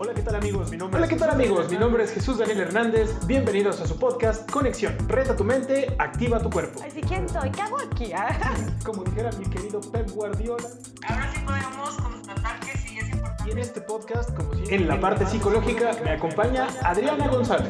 [0.00, 0.70] Hola, ¿qué tal amigos?
[0.70, 1.58] Mi nombre Hola, es ¿qué tal Jesús amigos?
[1.64, 3.26] Daniel Mi nombre es Jesús Daniel Hernández.
[3.26, 4.96] Bienvenidos a su podcast Conexión.
[5.08, 6.78] Reta tu mente, activa tu cuerpo.
[6.84, 7.50] Ay, sí, ¿quién soy?
[7.50, 8.12] ¿Qué hago aquí?
[8.12, 8.38] Ah.
[8.84, 10.68] Como dijera mi querido Pep Guardiola.
[11.04, 13.48] Ahora sí podemos constatar que sí es importante.
[13.48, 17.68] Y en este podcast, como siempre, en la parte psicológica me acompaña Adriana González.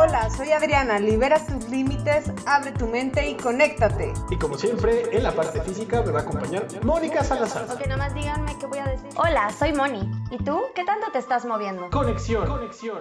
[0.00, 1.00] Hola, soy Adriana.
[1.00, 4.12] Libera tus límites, abre tu mente y conéctate.
[4.30, 7.64] Y como siempre, en la parte física me va a acompañar Mónica Salazar.
[7.64, 9.08] Ok, nada más díganme qué voy a decir.
[9.16, 10.08] Hola, soy Moni.
[10.30, 10.60] ¿Y tú?
[10.76, 11.90] ¿Qué tanto te estás moviendo?
[11.90, 12.46] Conexión.
[12.46, 12.98] Conexión.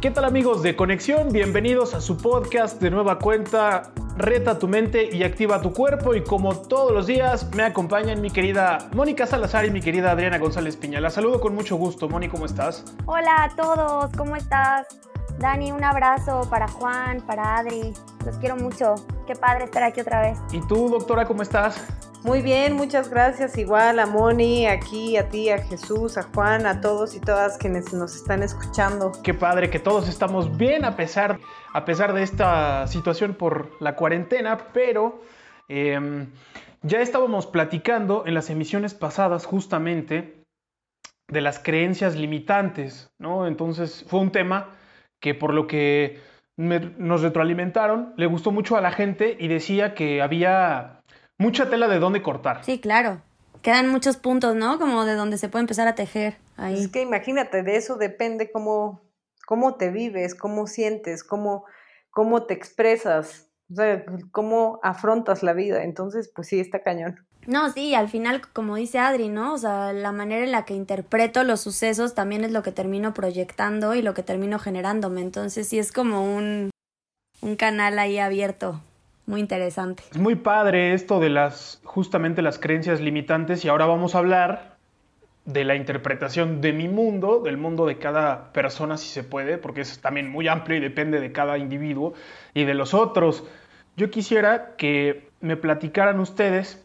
[0.00, 1.28] ¿Qué tal amigos de Conexión?
[1.32, 3.92] Bienvenidos a su podcast de nueva cuenta.
[4.16, 6.14] Reta tu mente y activa tu cuerpo.
[6.14, 10.38] Y como todos los días, me acompañan mi querida Mónica Salazar y mi querida Adriana
[10.38, 10.98] González Piña.
[10.98, 12.08] La saludo con mucho gusto.
[12.08, 12.86] Moni, ¿cómo estás?
[13.04, 14.86] Hola a todos, ¿cómo estás?
[15.38, 17.92] Dani, un abrazo para Juan, para Adri.
[18.24, 18.94] Los quiero mucho.
[19.26, 20.38] Qué padre estar aquí otra vez.
[20.52, 21.86] ¿Y tú, doctora, cómo estás?
[22.24, 23.56] Muy bien, muchas gracias.
[23.56, 27.92] Igual a Moni, aquí, a ti, a Jesús, a Juan, a todos y todas quienes
[27.92, 29.12] nos están escuchando.
[29.22, 31.38] Qué padre que todos estamos bien a pesar,
[31.72, 35.22] a pesar de esta situación por la cuarentena, pero
[35.68, 36.26] eh,
[36.82, 40.44] ya estábamos platicando en las emisiones pasadas justamente
[41.28, 43.46] de las creencias limitantes, ¿no?
[43.46, 44.77] Entonces fue un tema
[45.20, 46.20] que por lo que
[46.56, 51.00] me- nos retroalimentaron, le gustó mucho a la gente y decía que había
[51.38, 52.64] mucha tela de dónde cortar.
[52.64, 53.22] Sí, claro.
[53.62, 54.78] Quedan muchos puntos, ¿no?
[54.78, 56.36] Como de donde se puede empezar a tejer.
[56.56, 56.74] Ahí.
[56.74, 59.02] Es que imagínate, de eso depende cómo,
[59.46, 61.64] cómo te vives, cómo sientes, cómo,
[62.10, 65.82] cómo te expresas, o sea, cómo afrontas la vida.
[65.84, 67.26] Entonces, pues sí, está cañón.
[67.48, 69.54] No, sí, al final, como dice Adri, ¿no?
[69.54, 73.14] O sea, la manera en la que interpreto los sucesos también es lo que termino
[73.14, 75.22] proyectando y lo que termino generándome.
[75.22, 76.68] Entonces, sí es como un,
[77.40, 78.82] un canal ahí abierto,
[79.24, 80.02] muy interesante.
[80.10, 84.76] Es muy padre esto de las justamente las creencias limitantes y ahora vamos a hablar
[85.46, 89.80] de la interpretación de mi mundo, del mundo de cada persona si se puede, porque
[89.80, 92.12] es también muy amplio y depende de cada individuo
[92.52, 93.42] y de los otros.
[93.96, 96.84] Yo quisiera que me platicaran ustedes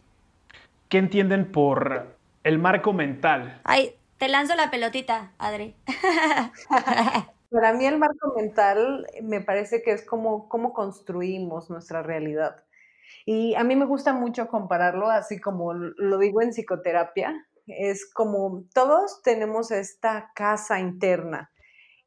[0.88, 3.60] qué entienden por el marco mental.
[3.64, 5.74] Ay, te lanzo la pelotita, Adri.
[7.50, 12.64] Para mí el marco mental me parece que es como cómo construimos nuestra realidad.
[13.26, 18.64] Y a mí me gusta mucho compararlo, así como lo digo en psicoterapia, es como
[18.74, 21.50] todos tenemos esta casa interna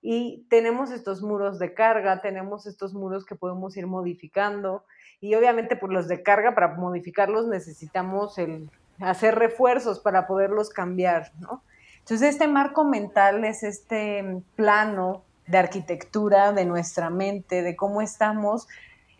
[0.02, 4.86] y tenemos estos muros de carga, tenemos estos muros que podemos ir modificando
[5.20, 8.70] y obviamente por los de carga para modificarlos necesitamos el
[9.00, 11.62] hacer refuerzos para poderlos cambiar, ¿no?
[12.00, 18.68] Entonces este marco mental es este plano de arquitectura de nuestra mente, de cómo estamos,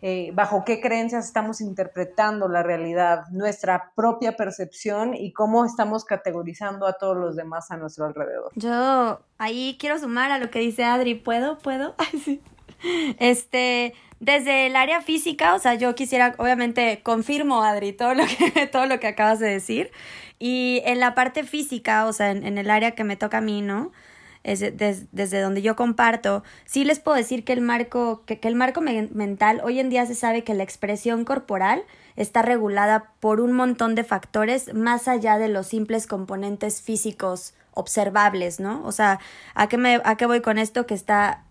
[0.00, 6.86] eh, bajo qué creencias estamos interpretando la realidad, nuestra propia percepción y cómo estamos categorizando
[6.86, 8.52] a todos los demás a nuestro alrededor.
[8.54, 11.14] Yo ahí quiero sumar a lo que dice Adri.
[11.14, 11.58] ¿Puedo?
[11.58, 11.94] ¿Puedo?
[11.98, 12.40] Ay, sí.
[13.18, 18.66] Este, desde el área física, o sea, yo quisiera, obviamente, confirmo, Adri, todo lo que,
[18.72, 19.90] todo lo que acabas de decir.
[20.38, 23.40] Y en la parte física, o sea, en, en el área que me toca a
[23.40, 23.92] mí, ¿no?
[24.44, 28.38] Es de- des- desde donde yo comparto, sí les puedo decir que el marco, que,
[28.38, 31.82] que el marco men- mental, hoy en día se sabe que la expresión corporal
[32.16, 38.58] está regulada por un montón de factores más allá de los simples componentes físicos observables,
[38.58, 38.84] ¿no?
[38.84, 39.20] O sea,
[39.54, 40.84] ¿a qué, me, a qué voy con esto?
[40.86, 41.44] Que está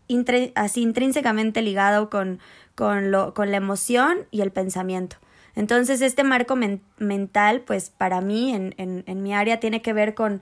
[0.55, 2.39] así intrínsecamente ligado con,
[2.75, 5.17] con, lo, con la emoción y el pensamiento.
[5.55, 9.93] Entonces, este marco men- mental, pues para mí, en, en, en mi área, tiene que
[9.93, 10.41] ver con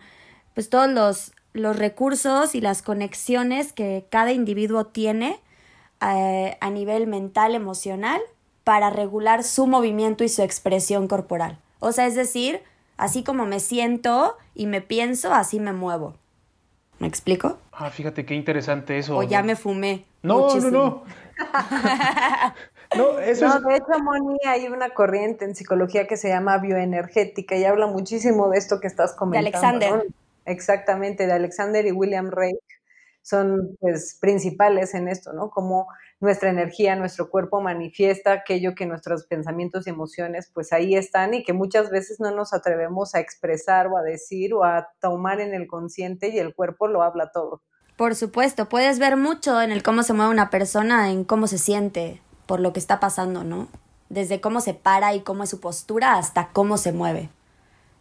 [0.55, 5.39] pues todos los, los recursos y las conexiones que cada individuo tiene
[6.01, 8.21] eh, a nivel mental, emocional,
[8.63, 11.57] para regular su movimiento y su expresión corporal.
[11.79, 12.61] O sea, es decir,
[12.97, 16.16] así como me siento y me pienso, así me muevo.
[16.99, 17.57] ¿Me explico?
[17.72, 19.17] Ah, fíjate qué interesante eso.
[19.17, 20.05] O ya me fumé.
[20.23, 20.72] No, muchísimo.
[20.72, 21.03] no, no.
[22.95, 23.63] No, eso No, es...
[23.63, 28.49] de hecho, Moni, hay una corriente en psicología que se llama bioenergética y habla muchísimo
[28.49, 29.49] de esto que estás comentando.
[29.57, 29.91] Alexander.
[29.97, 30.24] ¿no?
[30.45, 32.59] Exactamente, de Alexander y William Reich
[33.22, 35.49] son pues principales en esto, ¿no?
[35.49, 35.87] Como
[36.19, 41.43] nuestra energía, nuestro cuerpo manifiesta aquello que nuestros pensamientos y emociones pues ahí están y
[41.43, 45.55] que muchas veces no nos atrevemos a expresar o a decir o a tomar en
[45.55, 47.64] el consciente y el cuerpo lo habla todo.
[47.97, 51.58] Por supuesto, puedes ver mucho en el cómo se mueve una persona, en cómo se
[51.58, 53.69] siente por lo que está pasando, ¿no?
[54.09, 57.29] Desde cómo se para y cómo es su postura hasta cómo se mueve.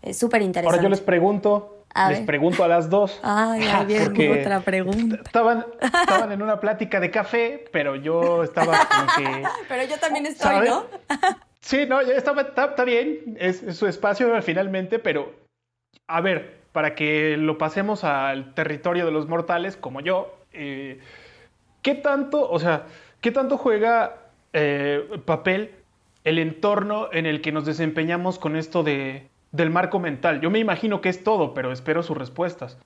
[0.03, 0.77] Es súper interesante.
[0.77, 2.26] Ahora yo les pregunto, A les ver.
[2.26, 3.20] pregunto a las dos.
[3.23, 5.17] Ay, ahí viene Porque otra pregunta.
[5.25, 9.44] Estaban, estaban en una plática de café, pero yo estaba como que...
[9.69, 10.69] Pero yo también estoy.
[10.69, 10.85] ¿no?
[11.61, 15.32] Sí, no, ya estaba, está, está bien, es, es su espacio finalmente, pero
[16.06, 20.99] a ver, para que lo pasemos al territorio de los mortales, como yo, eh,
[21.81, 22.85] ¿qué tanto, o sea,
[23.23, 24.17] qué tanto juega
[24.52, 25.75] eh, papel
[26.25, 30.41] el entorno en el que nos desempeñamos con esto de, del marco mental?
[30.41, 32.77] Yo me imagino que es todo, pero espero sus respuestas.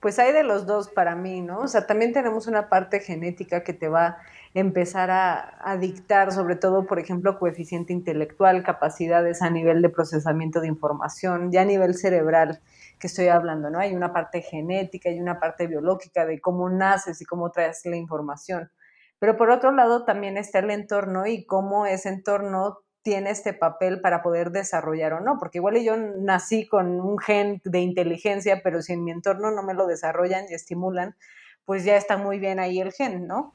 [0.00, 1.60] Pues hay de los dos para mí, ¿no?
[1.60, 4.18] O sea, también tenemos una parte genética que te va a
[4.52, 10.66] empezar a, dictar, sobre todo, por ejemplo, coeficiente intelectual, capacidades a nivel de procesamiento de
[10.68, 12.60] información, ya a nivel cerebral
[12.98, 13.78] que estoy hablando, ¿no?
[13.78, 17.96] Hay una parte genética y una parte biológica de cómo naces y cómo traes la
[17.96, 18.70] información.
[19.18, 24.00] Pero por otro lado también está el entorno y cómo ese entorno tiene este papel
[24.00, 28.82] para poder desarrollar o no, porque igual yo nací con un gen de inteligencia, pero
[28.82, 31.16] si en mi entorno no me lo desarrollan y estimulan,
[31.64, 33.52] pues ya está muy bien ahí el gen, ¿no?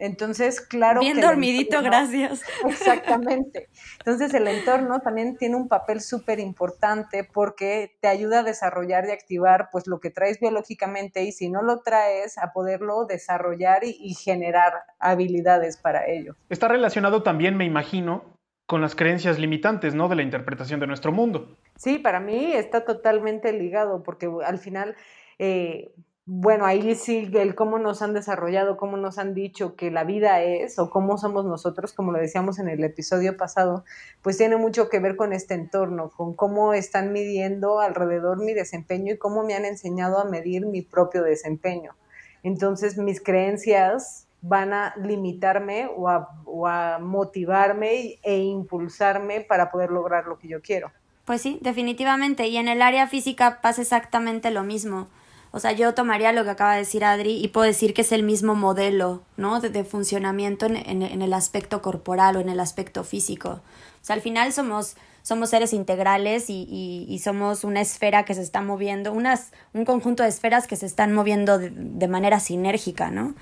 [0.00, 1.00] Entonces, claro.
[1.00, 2.40] Bien dormidito, gracias.
[2.66, 3.68] Exactamente.
[3.98, 9.10] Entonces, el entorno también tiene un papel súper importante porque te ayuda a desarrollar y
[9.10, 13.94] activar pues lo que traes biológicamente y si no lo traes, a poderlo desarrollar y,
[14.00, 16.34] y generar habilidades para ello.
[16.48, 18.39] Está relacionado también, me imagino,
[18.70, 20.08] con las creencias limitantes, ¿no?
[20.08, 21.56] De la interpretación de nuestro mundo.
[21.76, 24.94] Sí, para mí está totalmente ligado, porque al final,
[25.40, 25.90] eh,
[26.24, 30.40] bueno, ahí sí, el cómo nos han desarrollado, cómo nos han dicho que la vida
[30.42, 33.84] es, o cómo somos nosotros, como lo decíamos en el episodio pasado,
[34.22, 39.14] pues tiene mucho que ver con este entorno, con cómo están midiendo alrededor mi desempeño
[39.14, 41.96] y cómo me han enseñado a medir mi propio desempeño.
[42.44, 50.38] Entonces, mis creencias van a limitarme o a, motivarme e impulsarme para poder lograr lo
[50.38, 50.90] que yo quiero.
[51.24, 52.48] Pues sí, definitivamente.
[52.48, 55.08] Y en el área física pasa exactamente lo mismo.
[55.52, 58.12] O sea, yo tomaría lo que acaba de decir Adri y puedo decir que es
[58.12, 59.60] el mismo modelo, ¿no?
[59.60, 63.60] De, funcionamiento en, el aspecto corporal o en el aspecto físico.
[64.00, 64.96] O sea, al final somos,
[65.44, 70.68] seres integrales y, somos una esfera que se está moviendo, unas, un conjunto de esferas
[70.68, 73.34] que se están moviendo de manera sinérgica, ¿no?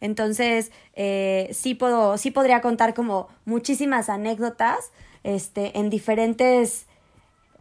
[0.00, 4.92] Entonces, eh, sí, puedo, sí podría contar como muchísimas anécdotas
[5.24, 6.86] este, en, diferentes,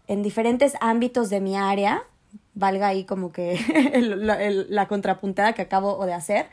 [0.07, 2.03] en diferentes ámbitos de mi área,
[2.53, 3.59] valga ahí como que
[4.69, 6.47] la contrapuntada que acabo de hacer,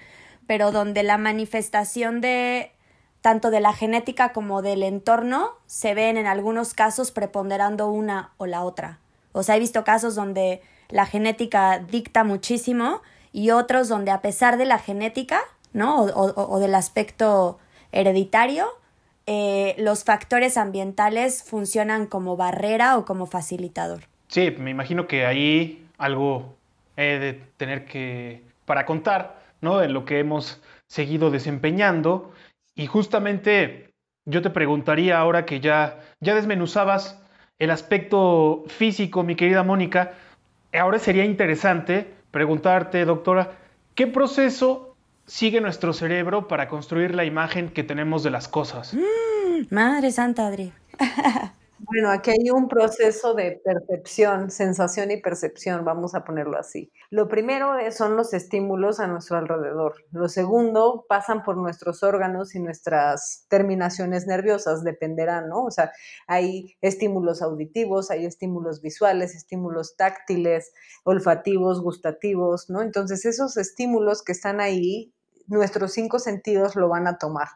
[0.46, 2.72] pero donde la manifestación de
[3.20, 8.44] tanto de la genética como del entorno se ven en algunos casos preponderando una o
[8.44, 8.98] la otra.
[9.32, 10.60] O sea, he visto casos donde
[10.90, 13.00] la genética dicta muchísimo
[13.32, 15.40] y otros donde a pesar de la genética
[15.74, 16.04] ¿no?
[16.04, 17.58] O, del aspecto
[17.92, 18.66] hereditario,
[19.26, 24.04] eh, los factores ambientales funcionan como barrera o como facilitador.
[24.28, 26.54] Sí, me imagino que ahí algo
[26.96, 29.82] he de tener que, para contar, ¿no?
[29.82, 32.32] En lo que hemos seguido desempeñando.
[32.74, 33.90] Y justamente
[34.24, 37.20] yo te preguntaría ahora que ya, ya desmenuzabas
[37.58, 40.14] el aspecto físico, mi querida Mónica,
[40.72, 43.52] ahora sería interesante preguntarte, doctora,
[43.94, 44.93] ¿qué proceso
[45.26, 48.94] sigue nuestro cerebro para construir la imagen que tenemos de las cosas.
[48.94, 50.72] Mm, madre santa, Adri.
[51.86, 56.90] Bueno, aquí hay un proceso de percepción, sensación y percepción, vamos a ponerlo así.
[57.10, 59.96] Lo primero son los estímulos a nuestro alrededor.
[60.10, 65.64] Lo segundo, pasan por nuestros órganos y nuestras terminaciones nerviosas, dependerán, ¿no?
[65.64, 65.92] O sea,
[66.26, 70.72] hay estímulos auditivos, hay estímulos visuales, estímulos táctiles,
[71.04, 72.80] olfativos, gustativos, ¿no?
[72.80, 75.12] Entonces, esos estímulos que están ahí,
[75.46, 77.48] nuestros cinco sentidos lo van a tomar.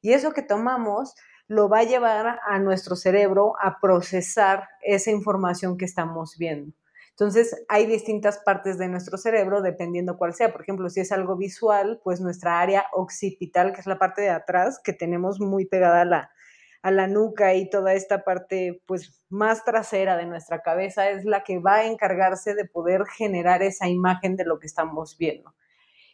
[0.00, 1.14] Y eso que tomamos
[1.48, 6.72] lo va a llevar a nuestro cerebro a procesar esa información que estamos viendo.
[7.10, 10.52] Entonces, hay distintas partes de nuestro cerebro dependiendo cuál sea.
[10.52, 14.28] Por ejemplo, si es algo visual, pues nuestra área occipital, que es la parte de
[14.28, 16.30] atrás, que tenemos muy pegada a la,
[16.82, 21.42] a la nuca y toda esta parte pues más trasera de nuestra cabeza es la
[21.42, 25.54] que va a encargarse de poder generar esa imagen de lo que estamos viendo.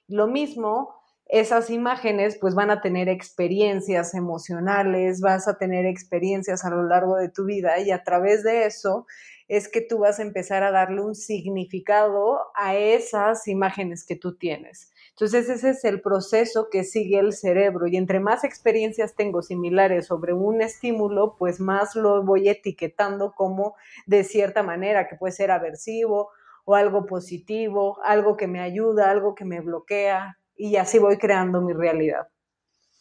[0.07, 1.02] Lo mismo
[1.33, 7.17] esas imágenes pues van a tener experiencias emocionales, vas a tener experiencias a lo largo
[7.17, 9.07] de tu vida y a través de eso
[9.49, 14.37] es que tú vas a empezar a darle un significado a esas imágenes que tú
[14.37, 14.93] tienes.
[15.13, 20.09] Entonces ese es el proceso que sigue el cerebro y entre más experiencias tengo similares
[20.09, 23.75] sobre un estímulo, pues más lo voy etiquetando como
[24.05, 26.29] de cierta manera, que puede ser aversivo
[26.67, 31.61] o algo positivo, algo que me ayuda, algo que me bloquea, y así voy creando
[31.61, 32.29] mi realidad.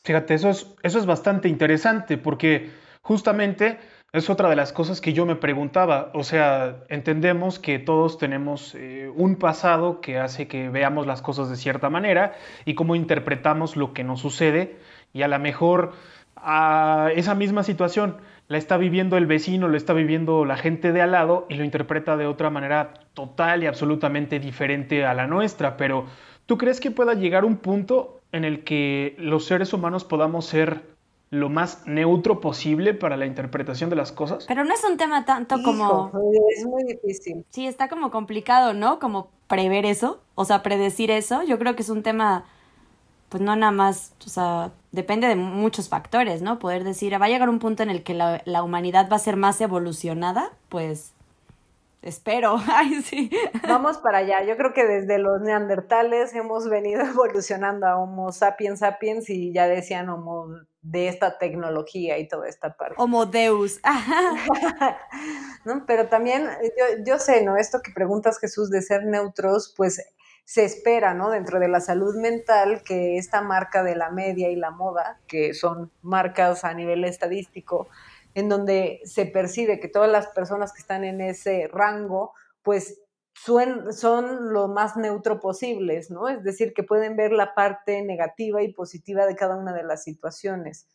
[0.04, 3.78] Fíjate, eso es, eso es bastante interesante porque justamente
[4.14, 6.12] es otra de las cosas que yo me preguntaba.
[6.14, 11.50] O sea, entendemos que todos tenemos eh, un pasado que hace que veamos las cosas
[11.50, 12.34] de cierta manera
[12.66, 14.78] y cómo interpretamos lo que nos sucede
[15.14, 15.94] y a lo mejor
[16.36, 18.18] a esa misma situación
[18.48, 21.64] la está viviendo el vecino, lo está viviendo la gente de al lado y lo
[21.64, 25.78] interpreta de otra manera total y absolutamente diferente a la nuestra.
[25.78, 26.08] Pero,
[26.46, 30.84] ¿tú crees que pueda llegar un punto en el que los seres humanos podamos ser
[31.32, 34.46] lo más neutro posible para la interpretación de las cosas?
[34.48, 36.10] Pero no es un tema tanto como...
[36.10, 37.46] Hijo, es muy difícil.
[37.50, 39.00] Sí, está como complicado, ¿no?
[39.00, 41.44] Como prever eso, o sea, predecir eso.
[41.44, 42.46] Yo creo que es un tema,
[43.30, 46.60] pues no nada más, o sea, depende de muchos factores, ¿no?
[46.60, 49.20] Poder decir, va a llegar un punto en el que la, la humanidad va a
[49.20, 51.14] ser más evolucionada, pues
[52.02, 52.56] espero.
[52.68, 53.30] Ay, sí.
[53.68, 54.44] Vamos para allá.
[54.44, 59.68] Yo creo que desde los neandertales hemos venido evolucionando a Homo sapiens sapiens y ya
[59.68, 60.48] decían Homo
[60.82, 62.96] de esta tecnología y toda esta parte.
[62.98, 63.80] Homo Deus.
[65.66, 65.86] ¿No?
[65.86, 67.56] Pero también, yo, yo sé, ¿no?
[67.56, 70.04] Esto que preguntas, Jesús, de ser neutros, pues
[70.44, 71.30] se espera, ¿no?
[71.30, 75.54] Dentro de la salud mental, que esta marca de la media y la moda, que
[75.54, 77.88] son marcas a nivel estadístico,
[78.34, 83.02] en donde se percibe que todas las personas que están en ese rango, pues
[83.34, 86.28] son lo más neutro posibles, ¿no?
[86.28, 90.04] Es decir, que pueden ver la parte negativa y positiva de cada una de las
[90.04, 90.88] situaciones.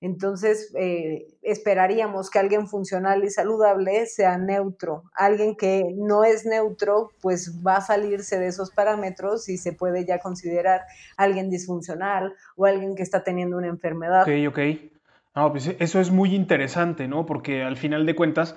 [0.00, 5.02] Entonces, eh, esperaríamos que alguien funcional y saludable sea neutro.
[5.12, 10.04] Alguien que no es neutro, pues va a salirse de esos parámetros y se puede
[10.04, 10.82] ya considerar
[11.16, 14.22] alguien disfuncional o alguien que está teniendo una enfermedad.
[14.22, 14.58] Ok, ok.
[15.38, 17.24] No, pues eso es muy interesante, ¿no?
[17.24, 18.56] Porque al final de cuentas,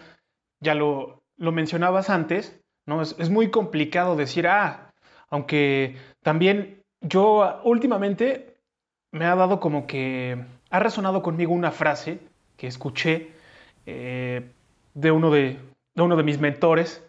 [0.62, 3.04] ya lo, lo mencionabas antes, ¿no?
[3.04, 4.92] Es, es muy complicado decir, ah,
[5.30, 8.58] aunque también yo últimamente
[9.12, 12.18] me ha dado como que ha resonado conmigo una frase
[12.58, 13.30] que escuché
[13.86, 14.52] eh,
[14.96, 15.60] de, uno de,
[15.94, 17.08] de uno de mis mentores.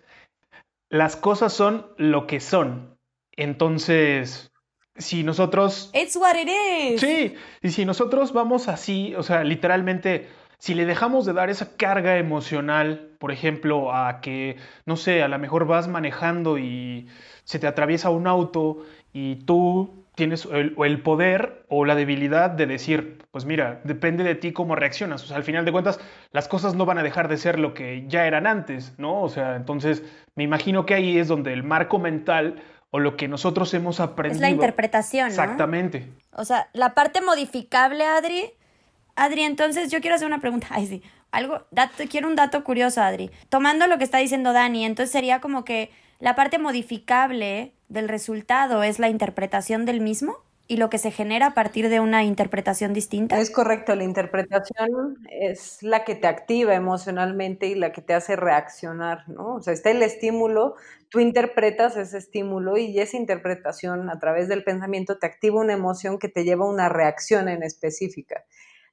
[0.91, 2.99] Las cosas son lo que son.
[3.39, 4.52] Entonces,
[4.97, 7.01] si nosotros It's what it is.
[7.01, 11.77] Sí, y si nosotros vamos así, o sea, literalmente, si le dejamos de dar esa
[11.77, 14.57] carga emocional, por ejemplo, a que,
[14.87, 17.09] no sé, a lo mejor vas manejando y
[17.45, 22.67] se te atraviesa un auto y tú tienes el, el poder o la debilidad de
[22.67, 25.25] decir, pues mira, depende de ti cómo reaccionas.
[25.25, 26.01] O sea, al final de cuentas,
[26.33, 29.23] las cosas no van a dejar de ser lo que ya eran antes, ¿no?
[29.23, 33.27] O sea, entonces, me imagino que ahí es donde el marco mental o lo que
[33.27, 34.37] nosotros hemos aprendido.
[34.37, 35.31] Es la interpretación, ¿no?
[35.31, 36.13] Exactamente.
[36.35, 38.51] O sea, la parte modificable, Adri.
[39.17, 40.67] Adri, entonces yo quiero hacer una pregunta.
[40.71, 41.03] Ay, sí.
[41.31, 43.31] Algo, dato, quiero un dato curioso, Adri.
[43.49, 48.83] Tomando lo que está diciendo Dani, entonces sería como que la parte modificable del resultado
[48.83, 50.37] es la interpretación del mismo
[50.69, 53.39] y lo que se genera a partir de una interpretación distinta.
[53.39, 58.37] Es correcto, la interpretación es la que te activa emocionalmente y la que te hace
[58.37, 59.57] reaccionar, ¿no?
[59.57, 60.77] O sea, está el estímulo,
[61.09, 66.19] tú interpretas ese estímulo y esa interpretación a través del pensamiento te activa una emoción
[66.19, 68.45] que te lleva a una reacción en específica.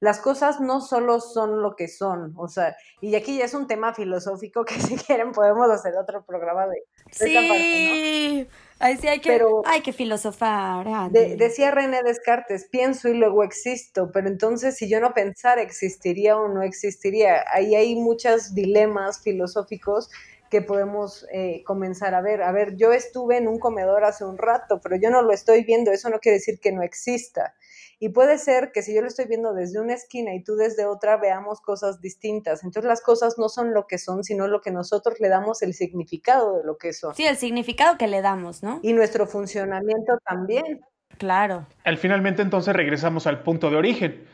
[0.02, 3.68] Las cosas no solo son lo que son, o sea, y aquí ya es un
[3.68, 8.60] tema filosófico que si quieren podemos hacer otro programa de, de Sí, esa parte, ¿no?
[9.02, 11.12] Sí, hay que, Pero- hay que filosofar.
[11.12, 16.38] De- decía René Descartes, pienso y luego existo, pero entonces si yo no pensara, ¿existiría
[16.38, 17.44] o no existiría?
[17.54, 20.10] Ahí hay muchos dilemas filosóficos
[20.50, 22.42] que podemos eh, comenzar a ver.
[22.42, 25.64] A ver, yo estuve en un comedor hace un rato, pero yo no lo estoy
[25.66, 27.54] viendo, eso no quiere decir que no exista.
[28.02, 30.86] Y puede ser que si yo lo estoy viendo desde una esquina y tú desde
[30.86, 32.64] otra, veamos cosas distintas.
[32.64, 35.74] Entonces las cosas no son lo que son, sino lo que nosotros le damos el
[35.74, 37.14] significado de lo que son.
[37.14, 38.80] Sí, el significado que le damos, ¿no?
[38.84, 40.82] Y nuestro funcionamiento también.
[41.18, 41.68] Claro.
[41.84, 44.26] Al finalmente entonces regresamos al punto de origen.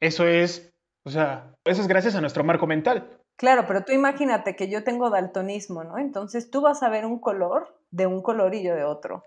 [0.00, 0.70] Eso es,
[1.04, 3.18] o sea, eso es gracias a nuestro marco mental.
[3.36, 5.98] Claro, pero tú imagínate que yo tengo daltonismo, ¿no?
[5.98, 9.24] Entonces tú vas a ver un color de un color y yo de otro.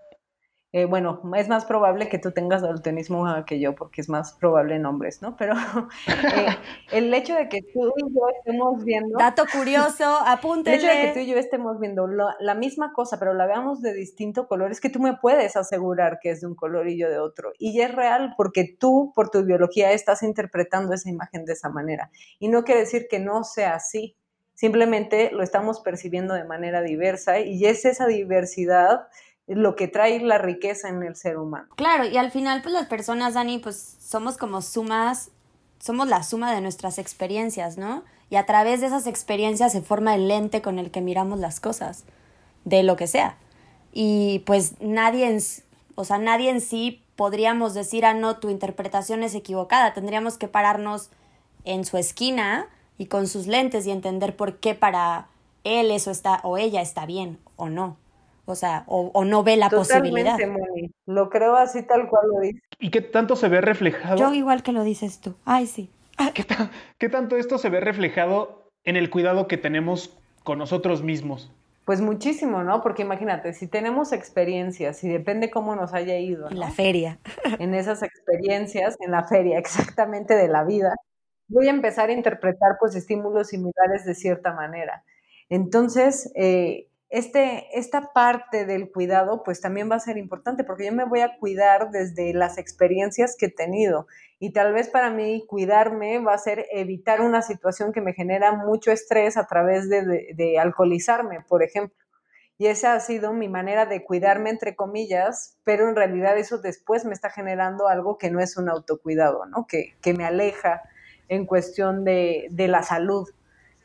[0.76, 4.74] Eh, bueno, es más probable que tú tengas daltonismo que yo, porque es más probable
[4.74, 5.34] en hombres, ¿no?
[5.34, 5.54] Pero
[6.06, 6.48] eh,
[6.92, 9.18] el hecho de que tú y yo estemos viendo...
[9.18, 10.18] Dato curioso,
[10.66, 13.46] El hecho de que tú y yo estemos viendo la, la misma cosa, pero la
[13.46, 16.86] veamos de distinto color, es que tú me puedes asegurar que es de un color
[16.88, 17.54] y yo de otro.
[17.58, 22.10] Y es real porque tú, por tu biología, estás interpretando esa imagen de esa manera.
[22.38, 24.14] Y no quiere decir que no sea así.
[24.52, 29.06] Simplemente lo estamos percibiendo de manera diversa y es esa diversidad
[29.46, 31.68] lo que trae la riqueza en el ser humano.
[31.76, 35.30] Claro, y al final, pues las personas, Dani, pues somos como sumas,
[35.78, 38.02] somos la suma de nuestras experiencias, ¿no?
[38.28, 41.60] Y a través de esas experiencias se forma el lente con el que miramos las
[41.60, 42.04] cosas,
[42.64, 43.36] de lo que sea.
[43.92, 45.38] Y pues nadie en,
[45.94, 49.94] o sea, nadie en sí podríamos decir, ah, no, tu interpretación es equivocada.
[49.94, 51.10] Tendríamos que pararnos
[51.64, 52.66] en su esquina
[52.98, 55.28] y con sus lentes y entender por qué para
[55.64, 57.96] él eso está, o ella está bien, o no.
[58.46, 60.36] O sea, o, o no ve la posibilidad.
[60.36, 60.90] Totalmente, Moni.
[61.06, 62.60] Lo creo así tal cual lo dice.
[62.78, 64.16] ¿Y qué tanto se ve reflejado?
[64.16, 65.34] Yo igual que lo dices tú.
[65.44, 65.90] Ay, sí.
[66.34, 71.02] ¿Qué, ta- qué tanto esto se ve reflejado en el cuidado que tenemos con nosotros
[71.02, 71.50] mismos?
[71.84, 72.82] Pues muchísimo, ¿no?
[72.82, 76.60] Porque imagínate, si tenemos experiencias y depende cómo nos haya ido, En ¿no?
[76.60, 77.18] la feria.
[77.60, 80.94] en esas experiencias, en la feria exactamente de la vida,
[81.48, 85.04] voy a empezar a interpretar pues estímulos similares de cierta manera.
[85.48, 90.92] Entonces, eh, este, esta parte del cuidado pues también va a ser importante porque yo
[90.92, 94.06] me voy a cuidar desde las experiencias que he tenido
[94.38, 98.52] y tal vez para mí cuidarme va a ser evitar una situación que me genera
[98.52, 101.96] mucho estrés a través de, alcoholizarme, por ejemplo.
[102.58, 107.06] Y esa ha sido mi manera de cuidarme, entre comillas, pero en realidad eso después
[107.06, 109.66] me está generando algo que no es un autocuidado, ¿no?
[109.66, 110.82] Que, que me aleja
[111.28, 113.26] en cuestión de, de la salud.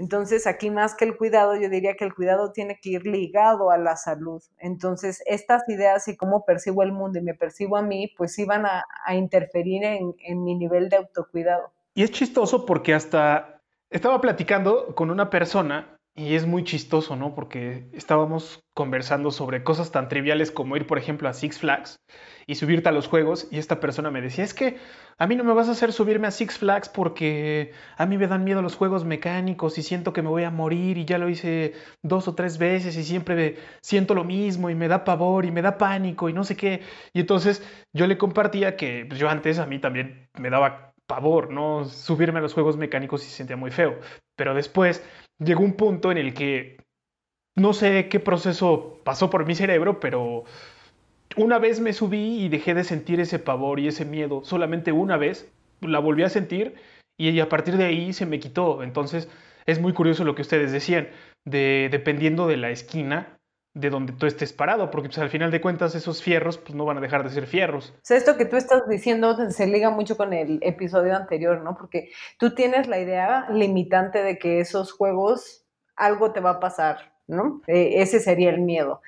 [0.02, 3.70] Entonces, aquí más que el cuidado, yo diría que el cuidado tiene que ir ligado
[3.70, 4.42] a la salud.
[4.58, 8.84] Entonces, estas ideas y cómo percibo el mundo y me percibo a mí, pues a,
[9.06, 11.72] a interferir en, en mi nivel de autocuidado.
[11.94, 17.34] Y es chistoso porque hasta estaba platicando con una persona y es muy chistoso, ¿no?
[17.34, 22.02] Porque estábamos conversando sobre cosas tan triviales como ir, por ejemplo, a Six Flags
[22.48, 24.78] y subirte a los juegos y esta persona me decía, es que
[25.18, 28.28] a mí no me vas a hacer subirme a Six Flags porque a mí me
[28.28, 31.30] dan miedo los juegos mecánicos y siento que me voy a morir y ya lo
[31.30, 35.52] hice dos o tres veces y siempre siento lo mismo y me da pavor y
[35.52, 36.82] me da pánico y no sé qué.
[37.14, 37.64] Y entonces
[37.94, 41.86] yo le compartía que pues, yo antes a mí también me daba pavor, ¿no?
[41.86, 44.00] Subirme a los juegos mecánicos y se sentía muy feo.
[44.36, 45.04] Pero después
[45.44, 46.78] llegó un punto en el que
[47.56, 50.46] no sé qué proceso pasó por mi cerebro, pero
[51.36, 54.44] una vez me subí y dejé de sentir ese pavor y ese miedo.
[54.44, 56.76] Solamente una vez la volví a sentir
[57.18, 58.84] y a partir de ahí se me quitó.
[58.84, 59.30] Entonces
[59.66, 61.10] es muy curioso lo que ustedes decían,
[61.46, 63.38] de dependiendo de la esquina
[63.74, 66.86] de donde tú estés parado, porque pues, al final de cuentas esos fierros pues, no
[66.86, 67.94] van a dejar de ser fierros.
[67.96, 71.78] O sea, esto que tú estás diciendo se liga mucho con el episodio anterior, ¿no?
[71.78, 77.14] Porque tú tienes la idea limitante de que esos juegos algo te va a pasar,
[77.28, 77.62] ¿no?
[77.68, 79.02] Eh, ese sería el miedo.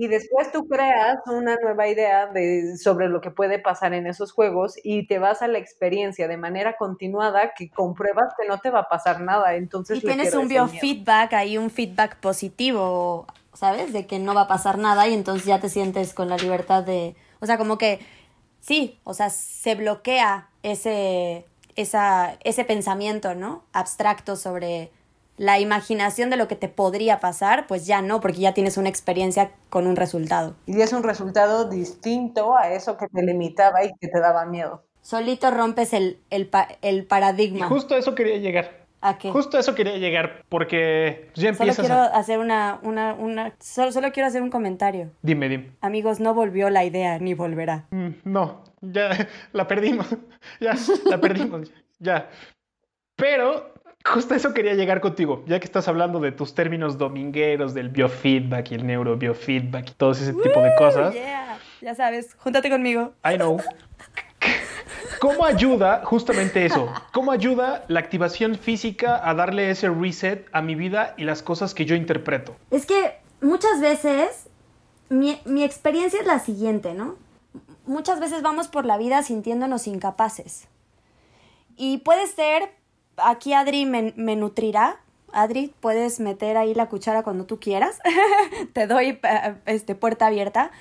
[0.00, 4.30] Y después tú creas una nueva idea de, sobre lo que puede pasar en esos
[4.30, 8.70] juegos y te vas a la experiencia de manera continuada que compruebas que no te
[8.70, 9.56] va a pasar nada.
[9.56, 13.26] Entonces Y tienes un biofeedback ahí, un feedback positivo,
[13.58, 13.92] ¿sabes?
[13.92, 16.82] De que no va a pasar nada y entonces ya te sientes con la libertad
[16.84, 17.16] de...
[17.40, 18.00] O sea, como que
[18.60, 23.64] sí, o sea, se bloquea ese, esa, ese pensamiento, ¿no?
[23.72, 24.90] Abstracto sobre
[25.36, 28.88] la imaginación de lo que te podría pasar, pues ya no, porque ya tienes una
[28.88, 30.56] experiencia con un resultado.
[30.66, 34.84] Y es un resultado distinto a eso que te limitaba y que te daba miedo.
[35.02, 36.50] Solito rompes el, el,
[36.82, 37.04] el
[37.50, 37.66] Y paradigma.
[37.66, 38.77] justo a eso quería llegar.
[39.00, 39.30] ¿A qué?
[39.30, 42.06] Justo a eso quería llegar, porque ya Solo empiezas quiero a...
[42.06, 45.10] hacer una, una, una, solo, solo quiero hacer un comentario.
[45.22, 45.70] Dime, dime.
[45.80, 47.86] Amigos, no volvió la idea ni volverá.
[47.90, 49.10] Mm, No, ya
[49.52, 50.06] la perdimos.
[50.60, 50.74] Ya,
[51.06, 51.70] la perdimos.
[52.00, 52.28] Ya.
[53.16, 57.74] Pero justo a eso quería llegar contigo, ya que estás hablando de tus términos domingueros,
[57.74, 61.14] del biofeedback y el neurobiofeedback y todo ese tipo de cosas.
[61.14, 63.12] Yeah, ya sabes, júntate conmigo.
[63.24, 63.58] I know.
[65.20, 66.92] ¿Cómo ayuda justamente eso?
[67.12, 71.74] ¿Cómo ayuda la activación física a darle ese reset a mi vida y las cosas
[71.74, 72.56] que yo interpreto?
[72.70, 74.48] Es que muchas veces
[75.08, 77.16] mi, mi experiencia es la siguiente, ¿no?
[77.86, 80.68] Muchas veces vamos por la vida sintiéndonos incapaces.
[81.78, 82.74] Y puede ser,
[83.16, 85.00] aquí Adri me, nutrirá.
[85.32, 87.98] Adri, puedes meter ahí la cuchara cuando tú quieras.
[88.72, 90.72] Te doy eh, este, puerta abierta.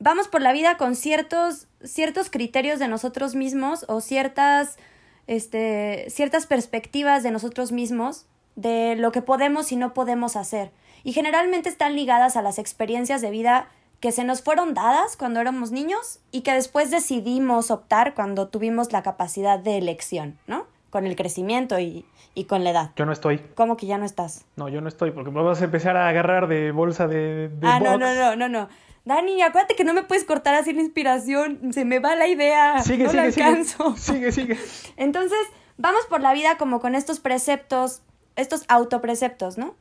[0.00, 4.78] Vamos por la vida con ciertos, ciertos criterios de nosotros mismos o ciertas,
[5.26, 10.70] este, ciertas perspectivas de nosotros mismos de lo que podemos y no podemos hacer.
[11.04, 13.68] Y generalmente están ligadas a las experiencias de vida
[14.00, 18.92] que se nos fueron dadas cuando éramos niños y que después decidimos optar cuando tuvimos
[18.92, 20.66] la capacidad de elección, ¿no?
[20.90, 22.90] Con el crecimiento y, y con la edad.
[22.96, 23.38] Yo no estoy.
[23.56, 24.44] ¿Cómo que ya no estás?
[24.56, 27.66] No, yo no estoy, porque me vas a empezar a agarrar de bolsa de, de
[27.66, 28.00] ah, no, box.
[28.00, 28.68] no, no, no, no.
[29.08, 31.72] Dani, acuérdate que no me puedes cortar así la inspiración.
[31.72, 32.82] Se me va la idea.
[32.82, 33.96] Sigue, no sigue, la alcanzo.
[33.96, 34.58] Sigue, sigue.
[34.98, 35.38] Entonces,
[35.78, 38.02] vamos por la vida como con estos preceptos,
[38.36, 39.74] estos autopreceptos, ¿no?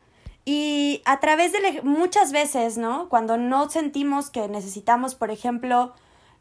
[0.45, 3.09] Y a través de muchas veces, ¿no?
[3.09, 5.93] Cuando no sentimos que necesitamos, por ejemplo,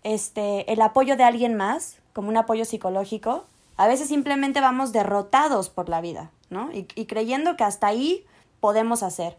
[0.05, 3.46] este, el apoyo de alguien más, como un apoyo psicológico,
[3.77, 6.70] a veces simplemente vamos derrotados por la vida, ¿no?
[6.72, 8.25] Y, y creyendo que hasta ahí
[8.61, 9.37] podemos hacer.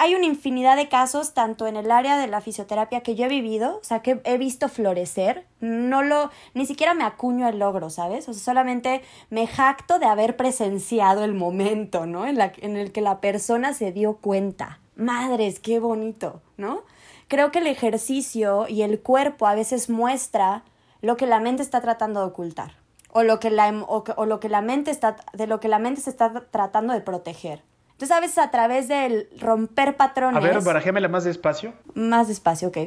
[0.00, 3.28] Hay una infinidad de casos, tanto en el área de la fisioterapia que yo he
[3.28, 7.90] vivido, o sea, que he visto florecer, no lo, ni siquiera me acuño el logro,
[7.90, 8.28] ¿sabes?
[8.30, 12.26] O sea, solamente me jacto de haber presenciado el momento, ¿no?
[12.26, 14.80] En, la, en el que la persona se dio cuenta.
[14.96, 16.82] Madres, qué bonito, ¿no?
[17.28, 20.64] Creo que el ejercicio y el cuerpo a veces muestra
[21.02, 22.72] lo que la mente está tratando de ocultar.
[23.10, 25.78] o lo que la, em- o lo que la mente está, de lo que la
[25.78, 27.62] mente se está tratando de proteger.
[27.98, 30.36] Entonces, a veces a través del romper patrones.
[30.36, 31.72] A ver, barajémela más despacio.
[31.94, 32.78] Más despacio, ok.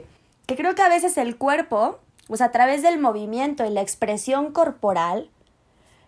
[0.46, 4.54] Que creo que a veces el cuerpo, sea, a través del movimiento y la expresión
[4.54, 5.30] corporal,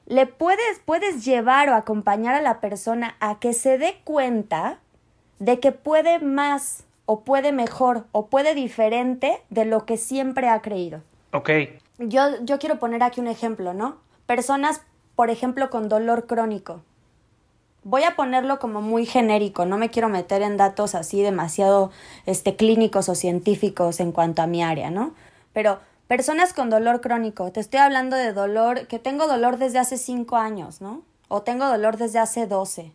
[0.06, 4.80] le puedes, puedes llevar o acompañar a la persona a que se dé cuenta
[5.38, 10.62] de que puede más, o puede mejor, o puede diferente de lo que siempre ha
[10.62, 11.02] creído.
[11.34, 11.50] Ok.
[11.98, 13.98] Yo, yo quiero poner aquí un ejemplo, ¿no?
[14.28, 14.80] Personas,
[15.18, 16.84] por ejemplo, con dolor crónico.
[17.84, 21.91] Voy a ponerlo como muy genérico, no me quiero meter en datos así demasiado
[22.26, 25.13] este, clínicos o científicos en cuanto a mi área, ¿no?
[25.52, 29.98] Pero personas con dolor crónico, te estoy hablando de dolor, que tengo dolor desde hace
[29.98, 31.02] 5 años, ¿no?
[31.28, 32.93] O tengo dolor desde hace 12.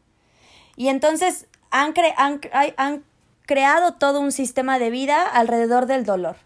[0.76, 2.40] Y entonces han, cre- han,
[2.76, 3.04] han
[3.44, 6.36] creado todo un sistema de vida alrededor del dolor.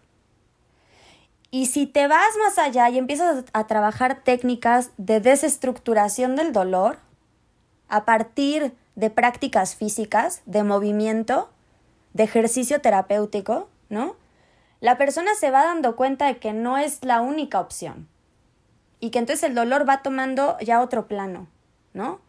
[1.51, 6.97] Y si te vas más allá y empiezas a trabajar técnicas de desestructuración del dolor,
[7.87, 11.49] a partir de prácticas físicas, de movimiento,
[12.13, 14.15] de ejercicio terapéutico, ¿no?
[14.79, 18.07] La persona se va dando cuenta de que no es la única opción.
[18.99, 21.47] Y que entonces el dolor va tomando ya otro plano,
[21.93, 22.19] ¿no?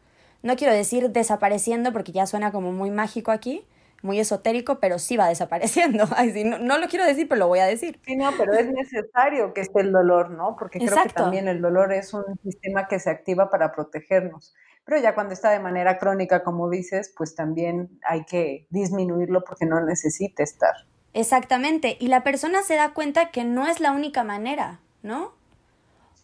[0.42, 3.64] No quiero decir desapareciendo porque ya suena como muy mágico aquí,
[4.04, 6.04] muy esotérico, pero sí va desapareciendo.
[6.16, 7.98] Ay, sí, no, no lo quiero decir, pero lo voy a decir.
[8.04, 10.56] Sí, no, pero es necesario que esté el dolor, ¿no?
[10.58, 14.54] Porque creo que también el dolor es un sistema que se activa para protegernos.
[14.84, 19.64] Pero ya cuando está de manera crónica, como dices, pues también hay que disminuirlo porque
[19.64, 20.74] no necesita estar.
[21.14, 25.32] Exactamente, y la persona se da cuenta que no es la única manera, ¿no?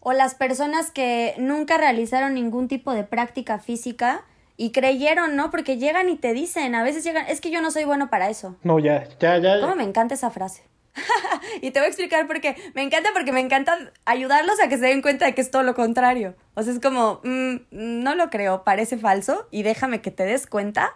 [0.01, 4.25] O las personas que nunca realizaron ningún tipo de práctica física
[4.61, 5.49] y creyeron, ¿no?
[5.49, 8.29] Porque llegan y te dicen, a veces llegan, es que yo no soy bueno para
[8.29, 8.55] eso.
[8.61, 9.59] No, ya, ya, ya.
[9.59, 10.61] ¿Cómo me encanta esa frase?
[11.63, 12.55] y te voy a explicar por qué.
[12.75, 15.63] Me encanta porque me encanta ayudarlos a que se den cuenta de que es todo
[15.63, 16.35] lo contrario.
[16.53, 20.45] O sea, es como, mm, no lo creo, parece falso y déjame que te des
[20.45, 20.91] cuenta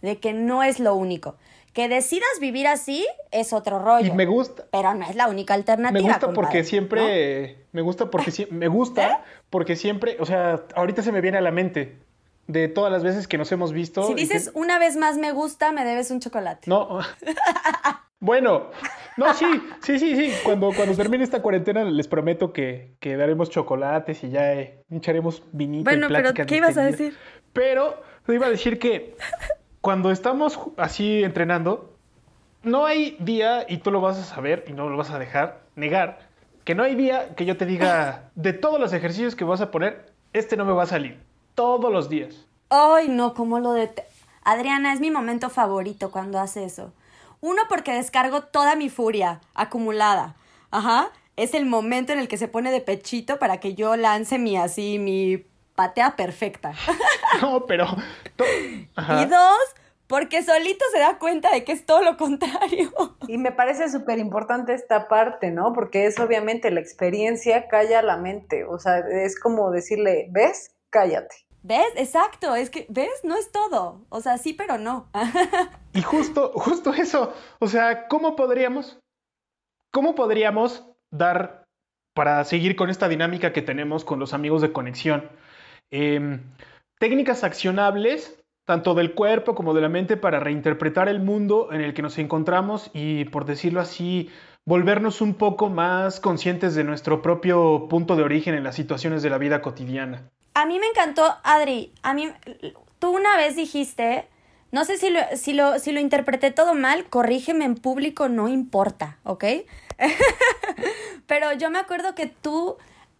[0.00, 1.34] de que no es lo único.
[1.72, 4.06] Que decidas vivir así es otro rollo.
[4.06, 4.66] Y me gusta.
[4.70, 6.00] Pero no es la única alternativa.
[6.00, 6.64] Me gusta compadre, porque ¿no?
[6.68, 7.64] siempre.
[7.72, 10.18] Me gusta porque sie- me gusta porque siempre.
[10.20, 11.98] O sea, ahorita se me viene a la mente
[12.48, 14.02] de todas las veces que nos hemos visto.
[14.02, 16.68] Si y que- dices una vez más me gusta, me debes un chocolate.
[16.68, 16.98] No.
[18.20, 18.70] bueno,
[19.16, 19.46] no, sí,
[19.82, 20.32] sí, sí, sí.
[20.42, 25.42] Cuando, cuando termine esta cuarentena les prometo que, que daremos chocolates y ya eh, echaremos
[25.52, 25.82] vinito.
[25.82, 27.16] y Bueno, pero pláticas ¿qué ibas a decir?
[27.52, 29.14] Pero te iba a decir que
[29.80, 31.96] cuando estamos así entrenando,
[32.62, 35.60] no hay día, y tú lo vas a saber y no lo vas a dejar
[35.76, 36.20] negar,
[36.64, 39.70] que no hay día que yo te diga, de todos los ejercicios que vas a
[39.70, 41.27] poner, este no me va a salir.
[41.58, 42.46] Todos los días.
[42.70, 43.90] Ay, no, como lo de...
[44.44, 46.92] Adriana, es mi momento favorito cuando hace eso.
[47.40, 50.36] Uno, porque descargo toda mi furia acumulada.
[50.70, 51.10] Ajá.
[51.34, 54.56] Es el momento en el que se pone de pechito para que yo lance mi
[54.56, 56.74] así, mi patea perfecta.
[57.42, 57.86] No, pero...
[58.36, 58.44] to-
[58.94, 59.22] Ajá.
[59.22, 59.58] Y dos,
[60.06, 62.92] porque solito se da cuenta de que es todo lo contrario.
[63.26, 65.72] Y me parece súper importante esta parte, ¿no?
[65.72, 68.62] Porque es obviamente la experiencia calla la mente.
[68.64, 70.70] O sea, es como decirle, ¿ves?
[70.90, 71.47] Cállate.
[71.62, 71.92] ¿Ves?
[71.96, 73.10] Exacto, es que, ¿ves?
[73.24, 74.04] No es todo.
[74.08, 75.10] O sea, sí, pero no.
[75.94, 77.34] Y justo, justo eso.
[77.58, 79.00] O sea, ¿cómo podríamos,
[79.92, 81.64] cómo podríamos dar
[82.14, 85.28] para seguir con esta dinámica que tenemos con los amigos de conexión?
[85.90, 86.42] Em,
[87.00, 91.94] técnicas accionables, tanto del cuerpo como de la mente, para reinterpretar el mundo en el
[91.94, 94.30] que nos encontramos y, por decirlo así,
[94.66, 99.30] volvernos un poco más conscientes de nuestro propio punto de origen en las situaciones de
[99.30, 100.30] la vida cotidiana.
[100.58, 102.32] A mí me encantó, Adri, a mí,
[102.98, 104.26] tú una vez dijiste,
[104.72, 108.48] no sé si lo, si lo, si lo interpreté todo mal, corrígeme en público, no
[108.48, 109.44] importa, ¿ok?
[111.28, 112.76] Pero yo me acuerdo que tú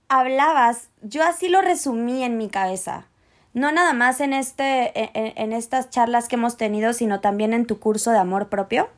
[0.09, 3.07] hablabas, yo así lo resumí en mi cabeza.
[3.55, 7.67] No nada más en, este, en, en estas charlas que hemos tenido, sino también en
[7.67, 8.89] tu curso de amor propio.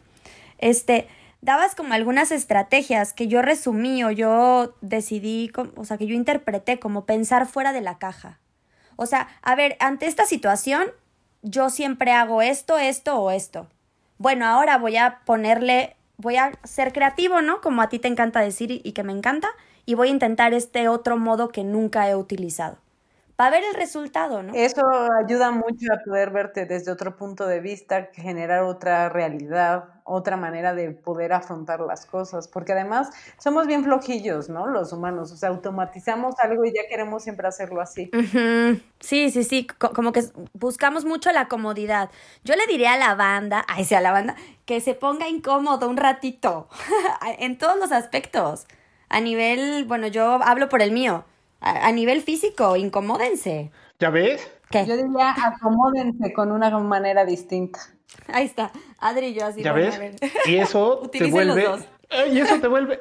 [0.56, 1.08] Este,
[1.42, 6.78] dabas como algunas estrategias que yo resumí o yo decidí, o sea, que yo interpreté
[6.78, 8.38] como pensar fuera de la caja.
[8.96, 10.88] O sea, a ver, ante esta situación,
[11.42, 13.66] yo siempre hago esto, esto o esto.
[14.18, 17.62] Bueno, ahora voy a ponerle, voy a ser creativo, ¿no?
[17.62, 19.48] Como a ti te encanta decir y, y que me encanta,
[19.86, 22.76] y voy a intentar este otro modo que nunca he utilizado.
[23.40, 24.52] Para ver el resultado, ¿no?
[24.54, 24.82] Eso
[25.24, 30.74] ayuda mucho a poder verte desde otro punto de vista, generar otra realidad, otra manera
[30.74, 34.66] de poder afrontar las cosas, porque además somos bien flojillos, ¿no?
[34.66, 38.10] Los humanos, o sea, automatizamos algo y ya queremos siempre hacerlo así.
[39.00, 40.22] Sí, sí, sí, co- como que
[40.52, 42.10] buscamos mucho la comodidad.
[42.44, 45.88] Yo le diría a la banda, ay, sí, a la banda, que se ponga incómodo
[45.88, 46.68] un ratito,
[47.38, 48.66] en todos los aspectos.
[49.08, 51.24] A nivel, bueno, yo hablo por el mío.
[51.60, 53.70] A, a nivel físico, incomódense.
[53.98, 54.50] ¿Ya ves?
[54.70, 54.86] ¿Qué?
[54.86, 57.80] Yo diría acomódense con una manera distinta.
[58.28, 58.72] Ahí está.
[58.98, 59.62] Adri y yo así.
[59.62, 59.96] ¿Ya ves?
[59.96, 60.16] a ver.
[60.46, 61.62] Y eso te los vuelve.
[61.64, 61.80] dos.
[62.10, 63.00] Eh, Y eso te vuelve.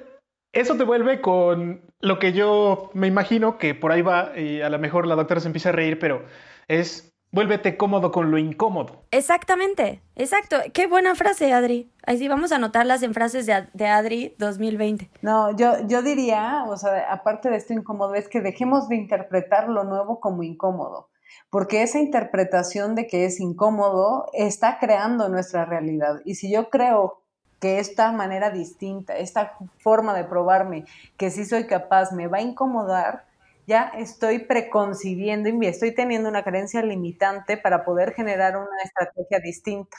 [0.51, 4.69] Eso te vuelve con lo que yo me imagino que por ahí va, y a
[4.69, 6.25] lo mejor la doctora se empieza a reír, pero
[6.67, 9.03] es vuélvete cómodo con lo incómodo.
[9.11, 10.57] Exactamente, exacto.
[10.73, 11.91] Qué buena frase, Adri.
[12.05, 15.09] Ahí sí, vamos a anotarlas en frases de, de Adri 2020.
[15.21, 19.69] No, yo, yo diría, o sea, aparte de esto incómodo, es que dejemos de interpretar
[19.69, 21.09] lo nuevo como incómodo,
[21.49, 26.21] porque esa interpretación de que es incómodo está creando nuestra realidad.
[26.25, 27.21] Y si yo creo
[27.59, 30.85] que esta manera distinta, esta forma de probarme,
[31.17, 33.25] que sí soy capaz, me va a incomodar,
[33.69, 39.95] ya estoy preconcibiendo y estoy teniendo una creencia limitante para poder generar una estrategia distinta.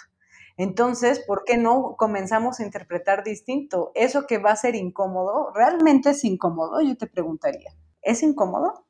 [0.56, 3.92] Entonces, ¿por qué no comenzamos a interpretar distinto?
[3.94, 6.82] Eso que va a ser incómodo, ¿realmente es incómodo?
[6.82, 7.70] Yo te preguntaría.
[8.02, 8.86] ¿Es incómodo?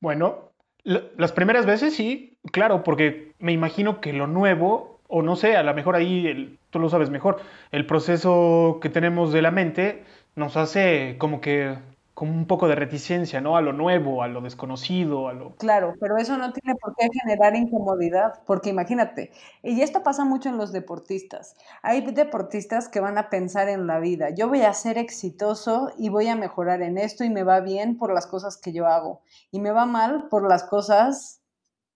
[0.00, 0.50] Bueno,
[0.82, 5.62] las primeras veces sí, claro, porque me imagino que lo nuevo, o no sé, a
[5.62, 10.02] lo mejor ahí tú lo sabes mejor, el proceso que tenemos de la mente
[10.34, 11.78] nos hace como que
[12.18, 13.56] como un poco de reticencia, ¿no?
[13.56, 15.54] A lo nuevo, a lo desconocido, a lo...
[15.54, 19.30] Claro, pero eso no tiene por qué generar incomodidad, porque imagínate,
[19.62, 21.54] y esto pasa mucho en los deportistas.
[21.80, 26.08] Hay deportistas que van a pensar en la vida, yo voy a ser exitoso y
[26.08, 29.22] voy a mejorar en esto y me va bien por las cosas que yo hago
[29.52, 31.40] y me va mal por las cosas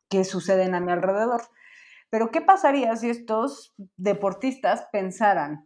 [0.09, 1.43] que suceden a mi alrededor.
[2.11, 5.65] Pero ¿qué pasaría si estos deportistas pensaran,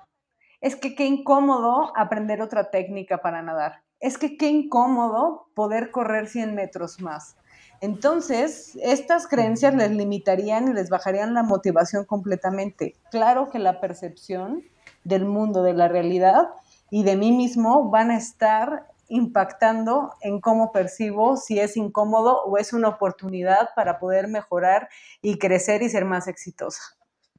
[0.63, 3.86] es que qué incómodo aprender otra técnica para nadar?
[4.07, 7.37] Es que qué incómodo poder correr 100 metros más.
[7.81, 12.95] Entonces, estas creencias les limitarían y les bajarían la motivación completamente.
[13.11, 14.63] Claro que la percepción
[15.05, 16.49] del mundo, de la realidad
[16.91, 22.59] y de mí mismo van a estar impactando en cómo percibo si es incómodo o
[22.59, 24.89] es una oportunidad para poder mejorar
[25.21, 26.81] y crecer y ser más exitosa.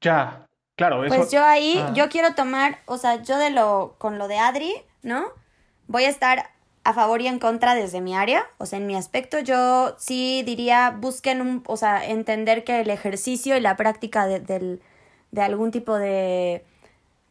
[0.01, 1.15] Ya, claro, eso...
[1.15, 1.93] Pues yo ahí, Ah.
[1.93, 5.25] yo quiero tomar, o sea, yo de lo, con lo de Adri, ¿no?
[5.87, 6.56] Voy a estar
[6.87, 10.41] a favor y en contra desde mi área, o sea, en mi aspecto, yo sí
[10.45, 14.79] diría, busquen un, o sea, entender que el ejercicio y la práctica de,
[15.37, 16.63] algún tipo de,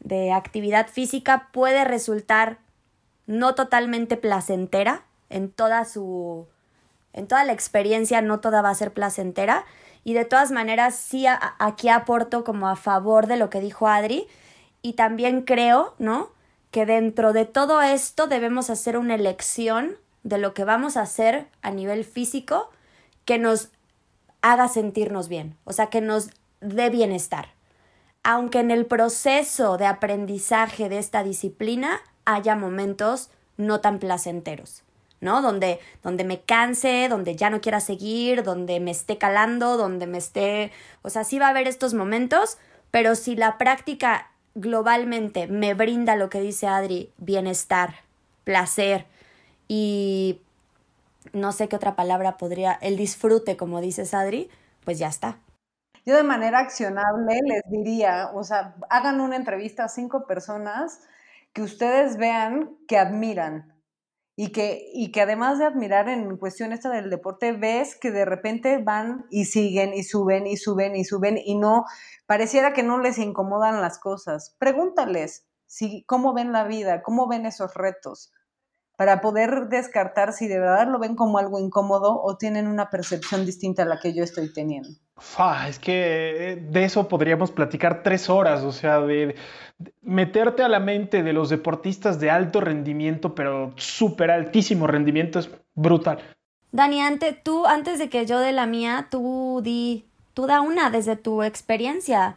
[0.01, 2.59] de actividad física puede resultar
[3.27, 6.47] no totalmente placentera en toda su,
[7.15, 9.65] en toda la experiencia no toda va a ser placentera
[10.05, 11.25] y de todas maneras sí
[11.59, 14.27] aquí aporto como a favor de lo que dijo Adri
[14.83, 16.36] y también creo, ¿no?
[16.77, 21.47] Que dentro de todo esto debemos hacer una elección de lo que vamos a hacer
[21.63, 22.69] a nivel físico
[23.25, 23.71] que nos
[24.43, 26.29] haga sentirnos bien, o sea, que nos
[26.61, 27.55] dé bienestar.
[28.23, 34.83] Aunque en el proceso de aprendizaje de esta disciplina haya momentos no tan placenteros.
[35.23, 35.41] ¿no?
[35.41, 40.19] Donde, donde me canse, donde ya no quiera seguir, donde me esté calando, donde me
[40.19, 40.73] esté...
[41.01, 42.59] O sea, sí va a haber estos momentos,
[42.91, 47.95] pero si la práctica globalmente me brinda lo que dice Adri, bienestar,
[48.45, 49.07] placer
[49.69, 50.41] y
[51.33, 54.51] no sé qué otra palabra podría, el disfrute, como dices Adri,
[54.85, 55.39] pues ya está.
[56.07, 61.01] Yo de manera accionable les diría, o sea, hagan una entrevista a cinco personas
[61.53, 63.76] que ustedes vean que admiran
[64.39, 68.27] y que, y que además de admirar en cuestión esta del deporte, ves que de
[68.27, 71.87] repente van y siguen y suben y suben y suben y no,
[72.27, 74.55] pareciera que no les incomodan las cosas.
[74.59, 78.31] Pregúntales si, cómo ven la vida, cómo ven esos retos,
[78.99, 83.47] para poder descartar si de verdad lo ven como algo incómodo o tienen una percepción
[83.47, 84.91] distinta a la que yo estoy teniendo.
[85.19, 89.37] Fa, es que de eso podríamos platicar tres horas, o sea, de,
[89.79, 95.39] de meterte a la mente de los deportistas de alto rendimiento, pero súper altísimo rendimiento,
[95.39, 96.19] es brutal.
[96.73, 100.91] Dani, antes, tú, antes de que yo dé la mía, tú di, tú da una
[100.91, 102.37] desde tu experiencia.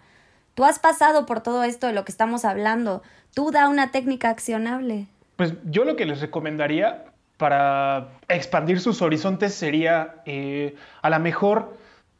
[0.56, 3.02] Tú has pasado por todo esto de lo que estamos hablando.
[3.34, 5.08] Tú da una técnica accionable.
[5.36, 7.06] Pues yo lo que les recomendaría
[7.38, 11.78] para expandir sus horizontes sería eh, a lo mejor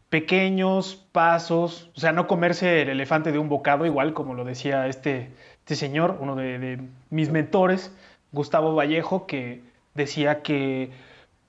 [0.10, 4.88] pequeños pasos, o sea, no comerse el elefante de un bocado, igual como lo decía
[4.88, 7.96] este, este señor, uno de, de mis mentores,
[8.32, 9.62] Gustavo Vallejo, que
[9.94, 10.92] decía que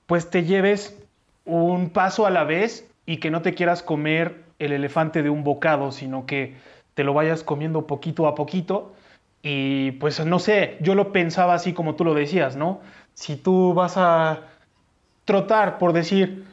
[0.05, 0.97] pues te lleves
[1.45, 5.43] un paso a la vez y que no te quieras comer el elefante de un
[5.43, 6.55] bocado, sino que
[6.93, 8.93] te lo vayas comiendo poquito a poquito.
[9.41, 12.81] Y pues no sé, yo lo pensaba así como tú lo decías, ¿no?
[13.15, 14.41] Si tú vas a
[15.25, 16.45] trotar, por decir,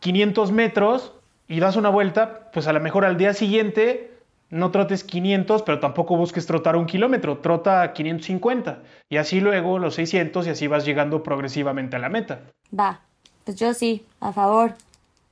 [0.00, 1.12] 500 metros
[1.50, 4.10] y das una vuelta, pues a lo mejor al día siguiente
[4.50, 9.96] no trotes 500, pero tampoco busques trotar un kilómetro, trota 550 y así luego los
[9.96, 12.40] 600 y así vas llegando progresivamente a la meta.
[12.76, 13.00] Va.
[13.44, 14.74] Pues yo sí, a favor.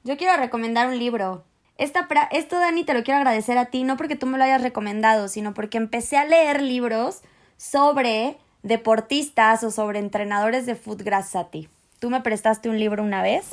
[0.04, 1.44] Yo quiero recomendar un libro.
[1.76, 4.44] Esta pra- esto, Dani, te lo quiero agradecer a ti, no porque tú me lo
[4.44, 7.20] hayas recomendado, sino porque empecé a leer libros
[7.56, 11.68] sobre deportistas o sobre entrenadores de fútbol gracias a ti.
[12.00, 13.50] Tú me prestaste un libro una vez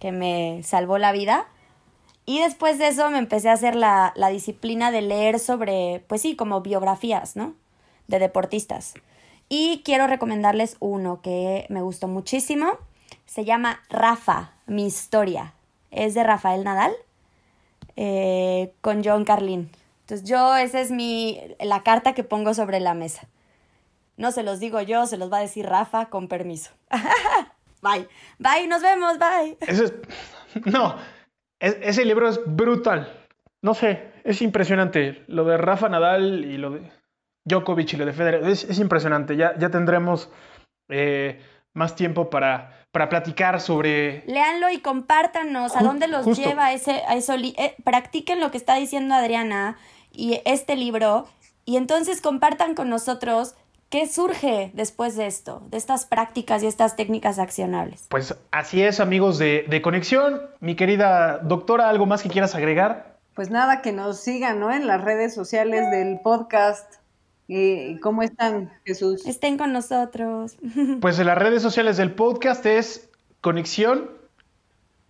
[0.00, 1.46] que me salvó la vida.
[2.28, 6.20] Y después de eso me empecé a hacer la, la disciplina de leer sobre, pues
[6.20, 7.54] sí, como biografías, ¿no?
[8.06, 8.92] De deportistas.
[9.48, 12.72] Y quiero recomendarles uno que me gustó muchísimo.
[13.24, 15.54] Se llama Rafa, mi historia.
[15.90, 16.92] Es de Rafael Nadal
[17.96, 19.70] eh, con John Carlin.
[20.02, 23.26] Entonces yo, esa es mi, la carta que pongo sobre la mesa.
[24.18, 26.72] No se los digo yo, se los va a decir Rafa con permiso.
[27.82, 28.06] bye,
[28.38, 29.56] bye, nos vemos, bye.
[29.60, 29.92] Ese es-
[30.66, 30.94] no,
[31.60, 33.12] es- ese libro es brutal.
[33.62, 35.24] No sé, es impresionante.
[35.26, 36.82] Lo de Rafa Nadal y lo de
[37.44, 39.36] Djokovic y lo de Federer es, es impresionante.
[39.36, 40.30] Ya, ya tendremos
[40.88, 41.40] eh,
[41.74, 44.22] más tiempo para, para platicar sobre...
[44.26, 46.42] Léanlo y compártanos a dónde los justo.
[46.48, 47.34] lleva ese, a eso.
[47.34, 49.76] eh, practiquen lo que está diciendo Adriana
[50.12, 51.26] y este libro
[51.64, 53.54] y entonces compartan con nosotros
[53.90, 58.06] qué surge después de esto, de estas prácticas y estas técnicas accionables.
[58.08, 60.42] Pues así es, amigos de, de Conexión.
[60.60, 63.18] Mi querida doctora, ¿algo más que quieras agregar?
[63.34, 64.72] Pues nada, que nos sigan, ¿no?
[64.72, 66.94] En las redes sociales del podcast.
[67.48, 69.26] Eh, ¿Cómo están, Jesús?
[69.26, 70.56] Estén con nosotros.
[71.00, 73.08] Pues en las redes sociales del podcast es
[73.40, 74.10] Conexión,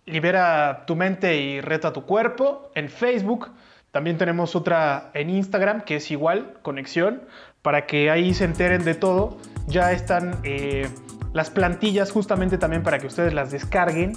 [0.05, 2.71] libera tu mente y reta tu cuerpo.
[2.75, 3.51] En Facebook
[3.91, 7.23] también tenemos otra en Instagram que es igual, Conexión,
[7.69, 9.37] para que ahí se enteren de todo.
[9.67, 10.89] Ya están eh,
[11.33, 14.13] las plantillas justamente también para que ustedes las descarguen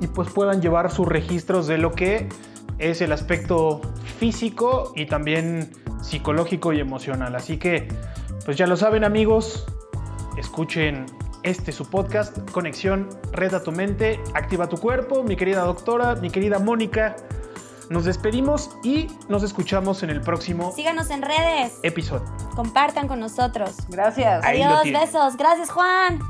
[0.00, 2.28] y pues puedan llevar sus registros de lo que
[2.80, 3.80] es el aspecto
[4.18, 5.70] físico y también
[6.02, 7.36] psicológico y emocional.
[7.36, 7.86] Así que,
[8.44, 9.66] pues ya lo saben amigos,
[10.36, 11.06] escuchen
[11.44, 16.58] este su podcast, Conexión, Reta tu mente, activa tu cuerpo, mi querida doctora, mi querida
[16.58, 17.14] Mónica.
[17.90, 22.24] Nos despedimos y nos escuchamos en el próximo Síganos en redes, episodio.
[22.54, 23.76] compartan con nosotros.
[23.88, 24.44] Gracias.
[24.44, 25.36] Adiós, besos.
[25.36, 26.20] Gracias, Juan.